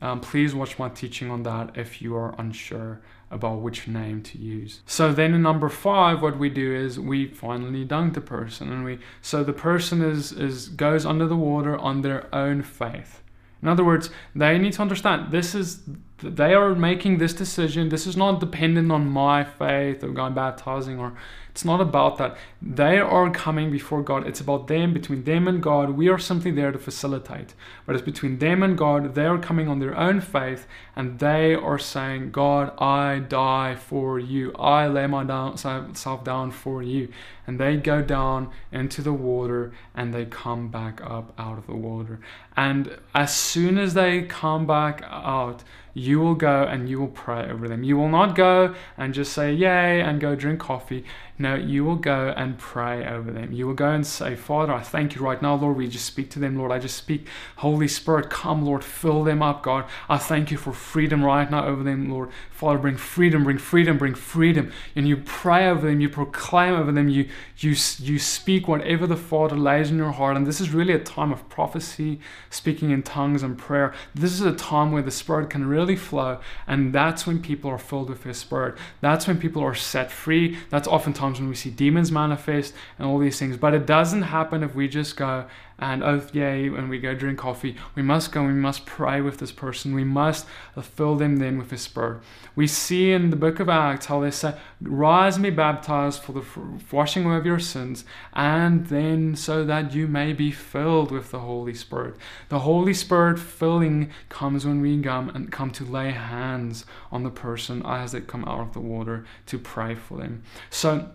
Um, 0.00 0.20
please 0.20 0.54
watch 0.54 0.78
my 0.78 0.88
teaching 0.88 1.30
on 1.30 1.44
that 1.44 1.76
if 1.76 2.02
you 2.02 2.16
are 2.16 2.34
unsure 2.38 3.00
about 3.30 3.60
which 3.60 3.88
name 3.88 4.22
to 4.22 4.38
use. 4.38 4.82
So 4.84 5.12
then 5.12 5.32
in 5.32 5.42
number 5.42 5.68
five, 5.68 6.20
what 6.20 6.38
we 6.38 6.50
do 6.50 6.74
is 6.74 7.00
we 7.00 7.28
finally 7.28 7.84
dunk 7.84 8.14
the 8.14 8.20
person, 8.20 8.70
and 8.70 8.84
we 8.84 8.98
so 9.22 9.42
the 9.42 9.52
person 9.52 10.02
is 10.02 10.32
is 10.32 10.68
goes 10.68 11.06
under 11.06 11.26
the 11.26 11.36
water 11.36 11.76
on 11.78 12.02
their 12.02 12.32
own 12.34 12.62
faith. 12.62 13.22
In 13.62 13.68
other 13.68 13.84
words, 13.84 14.10
they 14.34 14.58
need 14.58 14.72
to 14.74 14.82
understand 14.82 15.30
this 15.30 15.54
is 15.54 15.82
they 16.18 16.52
are 16.52 16.74
making 16.74 17.18
this 17.18 17.32
decision. 17.32 17.88
This 17.88 18.06
is 18.06 18.16
not 18.16 18.40
dependent 18.40 18.92
on 18.92 19.08
my 19.08 19.44
faith 19.44 20.04
or 20.04 20.08
going 20.08 20.34
baptizing 20.34 20.98
or 20.98 21.14
it's 21.52 21.66
not 21.66 21.82
about 21.82 22.16
that. 22.16 22.36
They 22.62 22.98
are 22.98 23.30
coming 23.30 23.70
before 23.70 24.02
God. 24.02 24.26
It's 24.26 24.40
about 24.40 24.68
them, 24.68 24.94
between 24.94 25.24
them 25.24 25.46
and 25.46 25.62
God. 25.62 25.90
We 25.90 26.08
are 26.08 26.18
simply 26.18 26.50
there 26.50 26.72
to 26.72 26.78
facilitate. 26.78 27.52
But 27.84 27.94
it's 27.94 28.04
between 28.04 28.38
them 28.38 28.62
and 28.62 28.76
God. 28.76 29.14
They 29.14 29.26
are 29.26 29.36
coming 29.38 29.68
on 29.68 29.78
their 29.78 29.96
own 29.96 30.22
faith 30.22 30.66
and 30.96 31.18
they 31.18 31.54
are 31.54 31.78
saying, 31.78 32.30
God, 32.30 32.72
I 32.80 33.18
die 33.18 33.74
for 33.74 34.18
you. 34.18 34.54
I 34.54 34.86
lay 34.86 35.06
myself 35.06 36.24
down 36.24 36.52
for 36.52 36.82
you. 36.82 37.08
And 37.46 37.58
they 37.58 37.76
go 37.76 38.02
down 38.02 38.50
into 38.70 39.02
the 39.02 39.12
water 39.12 39.72
and 39.94 40.14
they 40.14 40.24
come 40.24 40.68
back 40.68 41.00
up 41.02 41.32
out 41.38 41.58
of 41.58 41.66
the 41.66 41.76
water. 41.76 42.20
And 42.56 42.98
as 43.14 43.34
soon 43.34 43.78
as 43.78 43.94
they 43.94 44.22
come 44.22 44.66
back 44.66 45.02
out, 45.08 45.64
you 45.94 46.20
will 46.20 46.34
go 46.34 46.62
and 46.62 46.88
you 46.88 47.00
will 47.00 47.08
pray 47.08 47.50
over 47.50 47.68
them. 47.68 47.82
You 47.82 47.96
will 47.96 48.08
not 48.08 48.34
go 48.34 48.74
and 48.96 49.12
just 49.12 49.32
say, 49.32 49.52
Yay, 49.52 50.00
and 50.00 50.20
go 50.20 50.34
drink 50.34 50.60
coffee. 50.60 51.04
No, 51.38 51.54
you 51.54 51.84
will 51.84 51.96
go 51.96 52.32
and 52.36 52.56
pray 52.56 53.06
over 53.06 53.30
them. 53.30 53.52
You 53.52 53.66
will 53.66 53.74
go 53.74 53.90
and 53.90 54.06
say, 54.06 54.36
Father, 54.36 54.72
I 54.72 54.80
thank 54.80 55.14
you 55.14 55.22
right 55.22 55.42
now, 55.42 55.54
Lord. 55.54 55.76
We 55.76 55.88
just 55.88 56.06
speak 56.06 56.30
to 56.30 56.38
them, 56.38 56.56
Lord. 56.56 56.70
I 56.70 56.78
just 56.78 56.96
speak, 56.96 57.26
Holy 57.56 57.88
Spirit, 57.88 58.30
come, 58.30 58.64
Lord, 58.64 58.84
fill 58.84 59.24
them 59.24 59.42
up, 59.42 59.62
God. 59.62 59.84
I 60.08 60.18
thank 60.18 60.50
you 60.50 60.56
for 60.56 60.72
freedom 60.72 61.24
right 61.24 61.50
now 61.50 61.66
over 61.66 61.82
them, 61.82 62.10
Lord. 62.10 62.30
Father, 62.50 62.78
bring 62.78 62.96
freedom, 62.96 63.44
bring 63.44 63.58
freedom, 63.58 63.98
bring 63.98 64.14
freedom. 64.14 64.72
And 64.94 65.08
you 65.08 65.16
pray 65.16 65.68
over 65.68 65.86
them, 65.86 66.00
you 66.00 66.08
proclaim 66.08 66.74
over 66.74 66.92
them, 66.92 67.08
you 67.08 67.28
you 67.58 67.70
you 67.98 68.18
speak 68.18 68.68
whatever 68.68 69.06
the 69.06 69.16
Father 69.16 69.56
lays 69.56 69.90
in 69.90 69.98
your 69.98 70.12
heart. 70.12 70.36
And 70.36 70.46
this 70.46 70.60
is 70.60 70.70
really 70.70 70.92
a 70.92 70.98
time 70.98 71.32
of 71.32 71.48
prophecy, 71.48 72.20
speaking 72.50 72.90
in 72.90 73.02
tongues 73.02 73.42
and 73.42 73.56
prayer. 73.58 73.94
This 74.14 74.32
is 74.32 74.42
a 74.42 74.52
time 74.52 74.92
where 74.92 75.02
the 75.02 75.10
Spirit 75.10 75.50
can 75.50 75.66
really 75.66 75.96
flow, 75.96 76.38
and 76.66 76.92
that's 76.92 77.26
when 77.26 77.40
people 77.40 77.70
are 77.70 77.78
filled 77.78 78.10
with 78.10 78.24
His 78.24 78.38
Spirit. 78.38 78.76
That's 79.00 79.26
when 79.26 79.38
people 79.38 79.62
are 79.62 79.74
set 79.74 80.10
free. 80.10 80.58
That's 80.70 80.88
oftentimes 80.88 81.38
when 81.38 81.48
we 81.48 81.54
see 81.54 81.70
demons 81.70 82.12
manifest 82.12 82.74
and 82.98 83.06
all 83.06 83.18
these 83.18 83.38
things. 83.38 83.56
But 83.56 83.74
it 83.74 83.86
doesn't 83.86 84.22
happen 84.22 84.62
if 84.62 84.74
we 84.74 84.88
just 84.88 85.16
go 85.16 85.46
and, 85.82 86.04
oh, 86.04 86.22
yay, 86.32 86.68
when 86.68 86.88
we 86.88 87.00
go 87.00 87.12
drink 87.12 87.40
coffee. 87.40 87.76
We 87.96 88.02
must 88.02 88.30
go 88.30 88.44
we 88.44 88.52
must 88.52 88.86
pray 88.86 89.20
with 89.20 89.38
this 89.38 89.50
person. 89.50 89.96
We 89.96 90.04
must 90.04 90.46
fill 90.80 91.16
them 91.16 91.38
then 91.38 91.58
with 91.58 91.72
His 91.72 91.82
Spirit. 91.82 92.22
We 92.54 92.68
see 92.68 93.10
in 93.10 93.30
the 93.30 93.36
book 93.36 93.58
of 93.58 93.68
Acts 93.68 94.06
how 94.06 94.20
they 94.20 94.30
say, 94.30 94.54
Rise 94.80 95.34
and 95.34 95.42
be 95.42 95.50
baptized 95.50 96.22
for 96.22 96.30
the 96.30 96.44
washing 96.92 97.24
away 97.24 97.36
of 97.36 97.44
your 97.44 97.58
sins, 97.58 98.04
and 98.32 98.86
then 98.86 99.34
so 99.34 99.64
that 99.64 99.92
you 99.92 100.06
may 100.06 100.32
be 100.32 100.52
filled 100.52 101.10
with 101.10 101.32
the 101.32 101.40
Holy 101.40 101.74
Spirit. 101.74 102.14
The 102.48 102.60
Holy 102.60 102.94
Spirit 102.94 103.40
filling 103.40 104.10
comes 104.28 104.64
when 104.64 104.80
we 104.80 105.02
come 105.02 105.30
and 105.30 105.50
come 105.50 105.72
to 105.72 105.84
lay 105.84 106.12
hands 106.12 106.86
on 107.10 107.24
the 107.24 107.30
person 107.30 107.82
as 107.84 108.12
they 108.12 108.20
come 108.20 108.44
out 108.44 108.60
of 108.60 108.72
the 108.72 108.80
water 108.80 109.24
to 109.46 109.58
pray 109.58 109.96
for 109.96 110.18
them. 110.18 110.44
So 110.70 111.10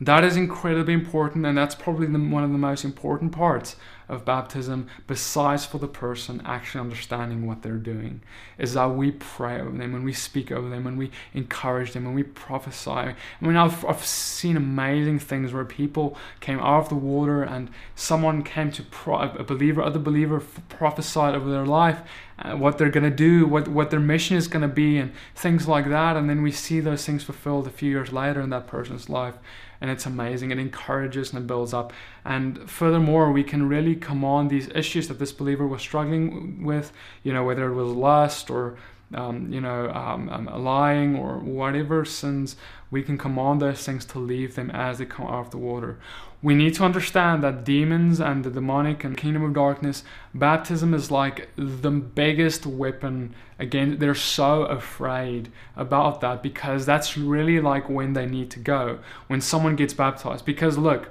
that 0.00 0.24
is 0.24 0.36
incredibly 0.36 0.94
important, 0.94 1.46
and 1.46 1.56
that's 1.56 1.74
probably 1.74 2.06
the, 2.06 2.18
one 2.18 2.44
of 2.44 2.52
the 2.52 2.58
most 2.58 2.84
important 2.84 3.32
parts 3.32 3.76
of 4.10 4.24
baptism, 4.24 4.88
besides 5.06 5.64
for 5.64 5.78
the 5.78 5.86
person 5.86 6.42
actually 6.44 6.80
understanding 6.80 7.46
what 7.46 7.62
they're 7.62 7.76
doing, 7.76 8.20
is 8.58 8.74
that 8.74 8.88
we 8.88 9.12
pray 9.12 9.60
over 9.60 9.70
them, 9.70 9.92
when 9.92 10.02
we 10.02 10.12
speak 10.12 10.50
over 10.50 10.68
them, 10.68 10.84
when 10.84 10.96
we 10.96 11.10
encourage 11.32 11.92
them, 11.92 12.04
when 12.04 12.14
we 12.14 12.24
prophesy. 12.24 12.90
I 12.90 13.14
mean, 13.40 13.56
I've, 13.56 13.84
I've 13.84 14.04
seen 14.04 14.56
amazing 14.56 15.20
things 15.20 15.52
where 15.52 15.64
people 15.64 16.18
came 16.40 16.58
out 16.58 16.82
of 16.82 16.88
the 16.88 16.96
water 16.96 17.44
and 17.44 17.70
someone 17.94 18.42
came 18.42 18.72
to 18.72 18.82
pro- 18.82 19.30
a 19.30 19.44
believer, 19.44 19.80
other 19.80 20.00
believer 20.00 20.42
prophesied 20.68 21.36
over 21.36 21.48
their 21.48 21.66
life, 21.66 22.00
uh, 22.40 22.56
what 22.56 22.78
they're 22.78 22.90
going 22.90 23.08
to 23.08 23.16
do, 23.16 23.46
what, 23.46 23.68
what 23.68 23.90
their 23.90 24.00
mission 24.00 24.36
is 24.36 24.48
going 24.48 24.62
to 24.62 24.68
be, 24.68 24.98
and 24.98 25.12
things 25.36 25.68
like 25.68 25.88
that. 25.88 26.16
And 26.16 26.28
then 26.28 26.42
we 26.42 26.50
see 26.50 26.80
those 26.80 27.06
things 27.06 27.22
fulfilled 27.22 27.68
a 27.68 27.70
few 27.70 27.90
years 27.90 28.12
later 28.12 28.40
in 28.40 28.50
that 28.50 28.66
person's 28.66 29.08
life 29.08 29.38
and 29.80 29.90
it's 29.90 30.06
amazing. 30.06 30.50
It 30.50 30.58
encourages 30.58 31.32
and 31.32 31.42
it 31.42 31.46
builds 31.46 31.72
up. 31.72 31.92
And 32.24 32.68
furthermore, 32.68 33.32
we 33.32 33.42
can 33.42 33.68
really 33.68 33.96
come 34.00 34.24
on 34.24 34.48
these 34.48 34.68
issues 34.74 35.08
that 35.08 35.18
this 35.18 35.32
believer 35.32 35.66
was 35.66 35.80
struggling 35.80 36.64
with, 36.64 36.92
you 37.22 37.32
know, 37.32 37.44
whether 37.44 37.70
it 37.70 37.74
was 37.74 37.92
lust 37.92 38.50
or 38.50 38.76
um, 39.14 39.52
you 39.52 39.60
know, 39.60 39.90
um, 39.90 40.28
um, 40.28 40.62
lying 40.62 41.16
or 41.16 41.38
whatever 41.38 42.04
sins, 42.04 42.56
we 42.90 43.02
can 43.02 43.18
command 43.18 43.60
those 43.60 43.84
things 43.84 44.04
to 44.06 44.18
leave 44.18 44.54
them 44.54 44.70
as 44.70 44.98
they 44.98 45.04
come 45.04 45.26
out 45.26 45.46
of 45.46 45.50
the 45.50 45.58
water. 45.58 45.98
We 46.42 46.54
need 46.54 46.74
to 46.74 46.84
understand 46.84 47.42
that 47.42 47.64
demons 47.64 48.20
and 48.20 48.44
the 48.44 48.50
demonic 48.50 49.04
and 49.04 49.16
kingdom 49.16 49.42
of 49.44 49.52
darkness, 49.52 50.04
baptism 50.32 50.94
is 50.94 51.10
like 51.10 51.50
the 51.56 51.90
biggest 51.90 52.64
weapon. 52.64 53.34
Again, 53.58 53.98
they're 53.98 54.14
so 54.14 54.62
afraid 54.62 55.52
about 55.76 56.20
that 56.22 56.42
because 56.42 56.86
that's 56.86 57.18
really 57.18 57.60
like 57.60 57.90
when 57.90 58.14
they 58.14 58.26
need 58.26 58.50
to 58.52 58.58
go, 58.58 59.00
when 59.26 59.40
someone 59.40 59.76
gets 59.76 59.92
baptized. 59.92 60.46
Because 60.46 60.78
look, 60.78 61.10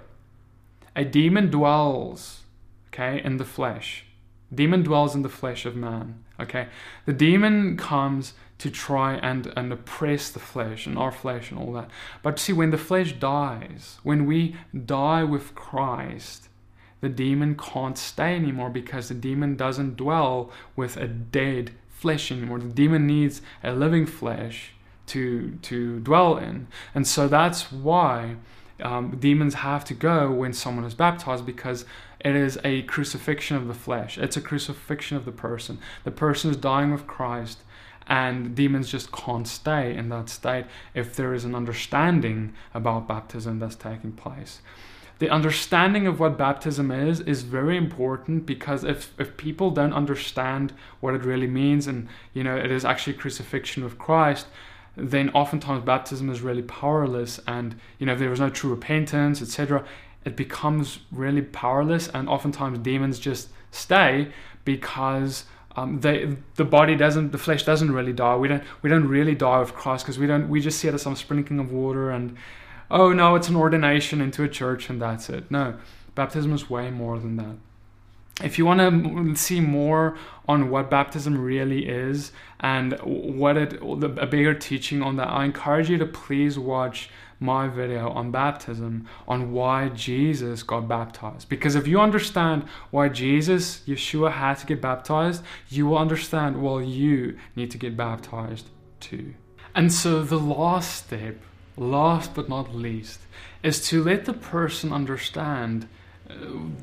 a 0.96 1.06
demon 1.06 1.52
dwells, 1.52 2.42
okay, 2.94 3.22
in 3.24 3.38
the 3.38 3.46
flesh. 3.46 4.06
Demon 4.54 4.84
dwells 4.84 5.16
in 5.16 5.22
the 5.22 5.30
flesh 5.30 5.66
of 5.66 5.76
man. 5.76 6.24
Okay, 6.40 6.68
the 7.06 7.14
demon 7.14 7.78
comes 7.78 8.34
to 8.60 8.70
try 8.70 9.16
and, 9.16 9.52
and 9.56 9.72
oppress 9.72 10.30
the 10.30 10.40
flesh 10.40 10.86
and 10.86 10.98
our 10.98 11.12
flesh 11.12 11.50
and 11.52 11.60
all 11.60 11.72
that. 11.74 11.90
But 12.22 12.40
see, 12.40 12.54
when 12.54 12.72
the 12.72 12.78
flesh 12.78 13.14
dies, 13.14 14.00
when 14.04 14.26
we 14.26 14.56
die 14.86 15.24
with 15.24 15.56
Christ, 15.56 16.50
the 17.02 17.10
demon 17.10 17.56
can't 17.56 17.98
stay 17.98 18.36
anymore 18.36 18.70
because 18.70 19.08
the 19.08 19.16
demon 19.16 19.56
doesn't 19.56 19.96
dwell 19.96 20.52
with 20.76 20.98
a 20.98 21.08
dead 21.08 21.72
flesh 21.90 22.32
anymore. 22.32 22.60
The 22.60 22.68
demon 22.68 23.08
needs 23.08 23.42
a 23.64 23.72
living 23.72 24.06
flesh 24.06 24.74
to 25.08 25.58
to 25.64 26.00
dwell 26.00 26.38
in. 26.38 26.68
And 26.94 27.08
so 27.08 27.28
that's 27.28 27.72
why 27.72 28.36
um, 28.82 29.18
demons 29.20 29.56
have 29.56 29.84
to 29.86 29.94
go 29.94 30.32
when 30.32 30.54
someone 30.54 30.86
is 30.86 30.94
baptized 30.94 31.46
because 31.46 31.86
it 32.20 32.36
is 32.36 32.60
a 32.64 32.84
crucifixion 32.84 33.58
of 33.58 33.68
the 33.68 33.74
flesh. 33.74 34.18
It's 34.18 34.38
a 34.38 34.42
crucifixion 34.42 35.18
of 35.18 35.26
the 35.26 35.32
person. 35.32 35.80
The 36.04 36.12
person 36.12 36.52
is 36.52 36.58
dying 36.58 36.92
with 36.92 37.08
Christ, 37.08 37.60
and 38.08 38.56
demons 38.56 38.90
just 38.90 39.12
can't 39.12 39.48
stay 39.48 39.96
in 39.96 40.10
that 40.10 40.30
state 40.30 40.66
if 40.94 41.16
there 41.16 41.34
is 41.34 41.46
an 41.46 41.56
understanding 41.56 42.54
about 42.74 43.08
baptism 43.08 43.60
that's 43.60 43.76
taking 43.76 44.12
place 44.12 44.62
the 45.20 45.30
understanding 45.30 46.08
of 46.08 46.20
what 46.20 46.38
baptism 46.38 46.92
is 46.92 47.20
is 47.22 47.44
very 47.44 47.78
important 47.78 48.46
because 48.46 48.84
if, 48.84 49.14
if 49.20 49.38
people 49.38 49.70
don't 49.70 49.94
understand 49.94 50.74
what 51.02 51.14
it 51.14 51.24
really 51.24 51.48
means 51.48 51.88
and 51.88 52.08
you 52.34 52.44
know 52.44 52.56
it 52.56 52.72
is 52.72 52.84
actually 52.84 53.14
crucifixion 53.14 53.84
with 53.84 53.98
christ 53.98 54.48
then 54.96 55.30
oftentimes 55.32 55.84
baptism 55.84 56.30
is 56.30 56.42
really 56.42 56.64
powerless 56.64 57.40
and 57.46 57.76
you 58.00 58.06
know 58.06 58.14
if 58.14 58.20
there 58.20 58.32
is 58.32 58.40
no 58.40 58.50
true 58.50 58.72
repentance 58.72 59.42
etc 59.42 59.86
it 60.26 60.36
becomes 60.36 61.00
really 61.12 61.42
powerless 61.42 62.08
and 62.10 62.28
oftentimes 62.28 62.80
demons 62.80 63.20
just 63.20 63.50
stay 63.72 64.32
because 64.66 65.46
um, 65.76 66.02
they, 66.02 66.36
the 66.56 66.66
body 66.66 66.96
doesn't 66.96 67.32
the 67.32 67.38
flesh 67.38 67.64
doesn't 67.64 67.92
really 67.92 68.14
die 68.14 68.36
we 68.36 68.48
don't 68.48 68.64
we 68.82 68.90
don't 68.90 69.08
really 69.08 69.36
die 69.36 69.60
with 69.60 69.74
christ 69.74 70.06
because 70.06 70.20
we 70.20 70.28
don't 70.28 70.50
we 70.50 70.60
just 70.60 70.80
see 70.80 70.88
it 70.88 70.94
as 70.94 71.02
some 71.02 71.16
sprinkling 71.16 71.60
of 71.60 71.72
water 71.72 72.12
and 72.12 72.36
oh 72.92 73.14
no, 73.14 73.36
it's 73.36 73.50
an 73.50 73.56
ordination 73.56 74.22
into 74.22 74.44
a 74.44 74.50
church 74.50 74.90
and 74.90 75.02
that's 75.02 75.30
it. 75.30 75.50
No, 75.50 75.76
baptism 76.16 76.54
is 76.54 76.70
way 76.70 76.90
more 76.90 77.20
than 77.20 77.38
that. 77.38 77.58
If 78.44 78.58
you 78.58 78.66
want 78.66 78.80
to 78.80 79.36
see 79.36 79.60
more 79.60 80.18
on 80.48 80.70
what 80.70 80.90
baptism 80.90 81.38
really 81.38 81.88
is 81.88 82.32
and 82.60 82.94
what 83.02 83.58
it 83.58 83.80
a 83.82 84.28
bigger 84.28 84.54
teaching 84.54 85.02
on 85.02 85.18
that, 85.18 85.30
I 85.30 85.46
encourage 85.46 85.90
you 85.90 85.98
to 85.98 86.06
please 86.06 86.58
watch 86.58 87.10
my 87.42 87.68
video 87.68 88.10
on 88.10 88.32
baptism 88.32 89.08
on 89.28 89.52
why 89.52 89.90
Jesus 89.90 90.64
got 90.64 90.88
baptized. 90.88 91.48
Because 91.48 91.76
if 91.76 91.88
you 91.88 92.02
understand 92.02 92.64
why 92.92 93.10
Jesus, 93.10 93.82
Yeshua, 93.88 94.32
had 94.32 94.56
to 94.56 94.66
get 94.66 94.82
baptized, 94.82 95.44
you 95.70 95.88
will 95.88 95.98
understand 95.98 96.62
well 96.62 96.82
you 96.82 97.38
need 97.56 97.72
to 97.72 97.78
get 97.78 97.96
baptized 97.96 98.70
too. 99.00 99.34
And 99.74 99.94
so 99.94 100.24
the 100.24 100.40
last 100.40 101.06
step 101.06 101.38
last 101.80 102.36
but 102.36 102.50
not 102.50 102.76
least, 102.76 103.22
is 103.64 103.88
to 103.90 104.04
let 104.04 104.26
the 104.26 104.34
person 104.34 104.94
understand 104.94 105.88
Uh, 106.30 106.36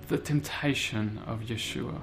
the 0.09 0.19
temptation 0.19 1.21
of 1.27 1.41
Yeshua. 1.41 2.03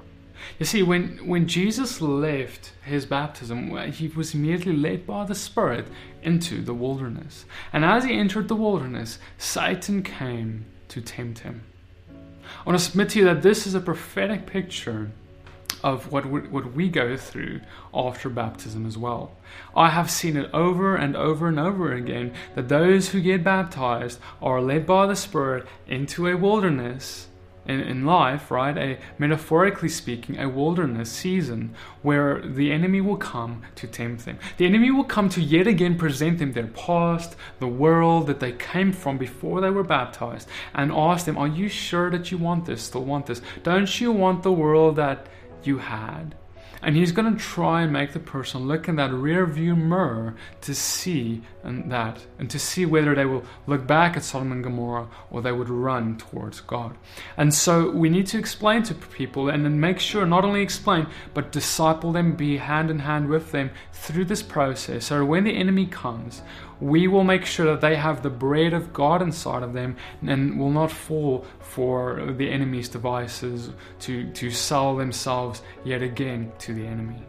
You 0.59 0.65
see, 0.65 0.81
when, 0.83 1.27
when 1.27 1.47
Jesus 1.47 2.01
left 2.01 2.71
his 2.85 3.05
baptism, 3.05 3.75
he 3.91 4.07
was 4.09 4.33
immediately 4.33 4.75
led 4.75 5.05
by 5.05 5.25
the 5.25 5.35
Spirit 5.35 5.87
into 6.21 6.61
the 6.61 6.73
wilderness. 6.73 7.45
And 7.71 7.83
as 7.83 8.05
he 8.05 8.13
entered 8.13 8.47
the 8.47 8.55
wilderness, 8.55 9.19
Satan 9.37 10.03
came 10.03 10.65
to 10.89 11.01
tempt 11.01 11.39
him. 11.39 11.63
I 12.09 12.69
want 12.69 12.79
to 12.79 12.85
submit 12.85 13.09
to 13.09 13.19
you 13.19 13.25
that 13.25 13.41
this 13.41 13.65
is 13.67 13.73
a 13.73 13.81
prophetic 13.81 14.45
picture 14.45 15.11
of 15.83 16.11
what 16.11 16.25
we, 16.25 16.41
what 16.41 16.73
we 16.73 16.87
go 16.87 17.17
through 17.17 17.59
after 17.93 18.29
baptism 18.29 18.85
as 18.85 18.97
well. 18.97 19.35
I 19.75 19.89
have 19.89 20.09
seen 20.09 20.37
it 20.37 20.49
over 20.53 20.95
and 20.95 21.15
over 21.15 21.47
and 21.47 21.59
over 21.59 21.93
again 21.93 22.33
that 22.55 22.69
those 22.69 23.09
who 23.09 23.21
get 23.21 23.43
baptized 23.43 24.19
are 24.41 24.61
led 24.61 24.85
by 24.85 25.07
the 25.07 25.15
Spirit 25.15 25.65
into 25.87 26.27
a 26.27 26.37
wilderness 26.37 27.27
in, 27.65 27.79
in 27.79 28.05
life, 28.05 28.51
right? 28.51 28.77
A 28.77 28.99
metaphorically 29.17 29.89
speaking, 29.89 30.39
a 30.39 30.49
wilderness 30.49 31.11
season 31.11 31.73
where 32.01 32.41
the 32.41 32.71
enemy 32.71 33.01
will 33.01 33.17
come 33.17 33.61
to 33.75 33.87
tempt 33.87 34.25
them. 34.25 34.37
The 34.57 34.65
enemy 34.65 34.91
will 34.91 35.03
come 35.03 35.29
to 35.29 35.41
yet 35.41 35.67
again 35.67 35.97
present 35.97 36.39
them 36.39 36.53
their 36.53 36.67
past, 36.67 37.35
the 37.59 37.67
world 37.67 38.27
that 38.27 38.39
they 38.39 38.51
came 38.51 38.91
from 38.91 39.17
before 39.17 39.61
they 39.61 39.69
were 39.69 39.83
baptized, 39.83 40.47
and 40.73 40.91
ask 40.91 41.25
them, 41.25 41.37
Are 41.37 41.47
you 41.47 41.69
sure 41.69 42.09
that 42.09 42.31
you 42.31 42.37
want 42.37 42.65
this? 42.65 42.83
Still 42.83 43.05
want 43.05 43.25
this? 43.25 43.41
Don't 43.63 44.01
you 44.01 44.11
want 44.11 44.43
the 44.43 44.51
world 44.51 44.95
that 44.97 45.27
you 45.63 45.77
had. 45.77 46.35
And 46.83 46.95
he's 46.95 47.11
going 47.11 47.33
to 47.33 47.39
try 47.39 47.81
and 47.81 47.93
make 47.93 48.11
the 48.13 48.19
person 48.19 48.67
look 48.67 48.87
in 48.87 48.97
that 48.97 49.11
rear 49.11 49.45
view 49.45 49.75
mirror 49.75 50.35
to 50.61 50.75
see 50.75 51.41
and 51.63 51.91
that 51.91 52.25
and 52.37 52.49
to 52.49 52.59
see 52.59 52.85
whether 52.85 53.15
they 53.15 53.25
will 53.25 53.43
look 53.67 53.87
back 53.87 54.17
at 54.17 54.23
Sodom 54.23 54.51
and 54.51 54.63
Gomorrah 54.63 55.07
or 55.31 55.41
they 55.41 55.51
would 55.51 55.69
run 55.69 56.17
towards 56.17 56.59
God. 56.61 56.97
And 57.37 57.53
so 57.53 57.89
we 57.89 58.09
need 58.09 58.27
to 58.27 58.37
explain 58.37 58.83
to 58.83 58.93
people 58.93 59.49
and 59.49 59.63
then 59.63 59.79
make 59.79 59.99
sure 59.99 60.25
not 60.25 60.43
only 60.43 60.61
explain 60.61 61.07
but 61.33 61.51
disciple 61.51 62.11
them, 62.11 62.35
be 62.35 62.57
hand 62.57 62.91
in 62.91 62.99
hand 62.99 63.29
with 63.29 63.51
them 63.51 63.71
through 63.93 64.25
this 64.25 64.43
process. 64.43 65.05
So 65.05 65.23
when 65.23 65.45
the 65.45 65.55
enemy 65.55 65.85
comes, 65.85 66.41
we 66.83 67.07
will 67.07 67.23
make 67.23 67.45
sure 67.45 67.65
that 67.67 67.79
they 67.79 67.95
have 67.95 68.21
the 68.21 68.29
bread 68.29 68.73
of 68.73 68.91
God 68.91 69.21
inside 69.21 69.63
of 69.63 69.71
them 69.71 69.95
and 70.21 70.59
will 70.59 70.69
not 70.69 70.91
fall 70.91 71.45
for 71.59 72.33
the 72.37 72.49
enemy's 72.49 72.89
devices 72.89 73.71
to, 74.01 74.29
to 74.33 74.51
sell 74.51 74.97
themselves 74.97 75.61
yet 75.85 76.01
again 76.01 76.51
to 76.59 76.73
the 76.73 76.85
enemy. 76.85 77.23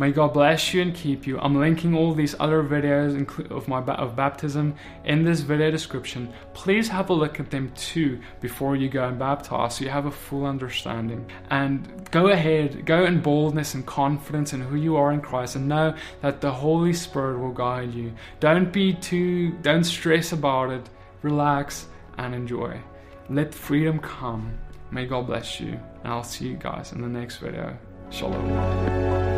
May 0.00 0.12
God 0.12 0.32
bless 0.32 0.72
you 0.72 0.80
and 0.80 0.94
keep 0.94 1.26
you. 1.26 1.38
I'm 1.38 1.60
linking 1.60 1.94
all 1.94 2.14
these 2.14 2.34
other 2.40 2.62
videos 2.62 3.50
of 3.50 3.68
my 3.68 3.82
of 3.82 4.16
baptism 4.16 4.74
in 5.04 5.24
this 5.24 5.40
video 5.40 5.70
description. 5.70 6.32
Please 6.54 6.88
have 6.88 7.10
a 7.10 7.12
look 7.12 7.38
at 7.38 7.50
them 7.50 7.70
too 7.76 8.18
before 8.40 8.76
you 8.76 8.88
go 8.88 9.06
and 9.06 9.18
baptize 9.18 9.76
so 9.76 9.84
you 9.84 9.90
have 9.90 10.06
a 10.06 10.10
full 10.10 10.46
understanding. 10.46 11.30
And 11.50 12.10
go 12.10 12.28
ahead, 12.28 12.86
go 12.86 13.04
in 13.04 13.20
boldness 13.20 13.74
and 13.74 13.84
confidence 13.84 14.54
in 14.54 14.62
who 14.62 14.76
you 14.76 14.96
are 14.96 15.12
in 15.12 15.20
Christ 15.20 15.56
and 15.56 15.68
know 15.68 15.94
that 16.22 16.40
the 16.40 16.50
Holy 16.50 16.94
Spirit 16.94 17.38
will 17.38 17.52
guide 17.52 17.92
you. 17.92 18.14
Don't 18.40 18.72
be 18.72 18.94
too 18.94 19.50
don't 19.60 19.84
stress 19.84 20.32
about 20.32 20.70
it. 20.70 20.88
Relax 21.20 21.88
and 22.16 22.34
enjoy. 22.34 22.80
Let 23.28 23.52
freedom 23.52 23.98
come. 23.98 24.56
May 24.90 25.04
God 25.04 25.26
bless 25.26 25.60
you. 25.60 25.78
And 26.04 26.10
I'll 26.10 26.24
see 26.24 26.48
you 26.48 26.56
guys 26.56 26.92
in 26.92 27.02
the 27.02 27.08
next 27.08 27.36
video. 27.36 27.76
Shalom. 28.08 29.29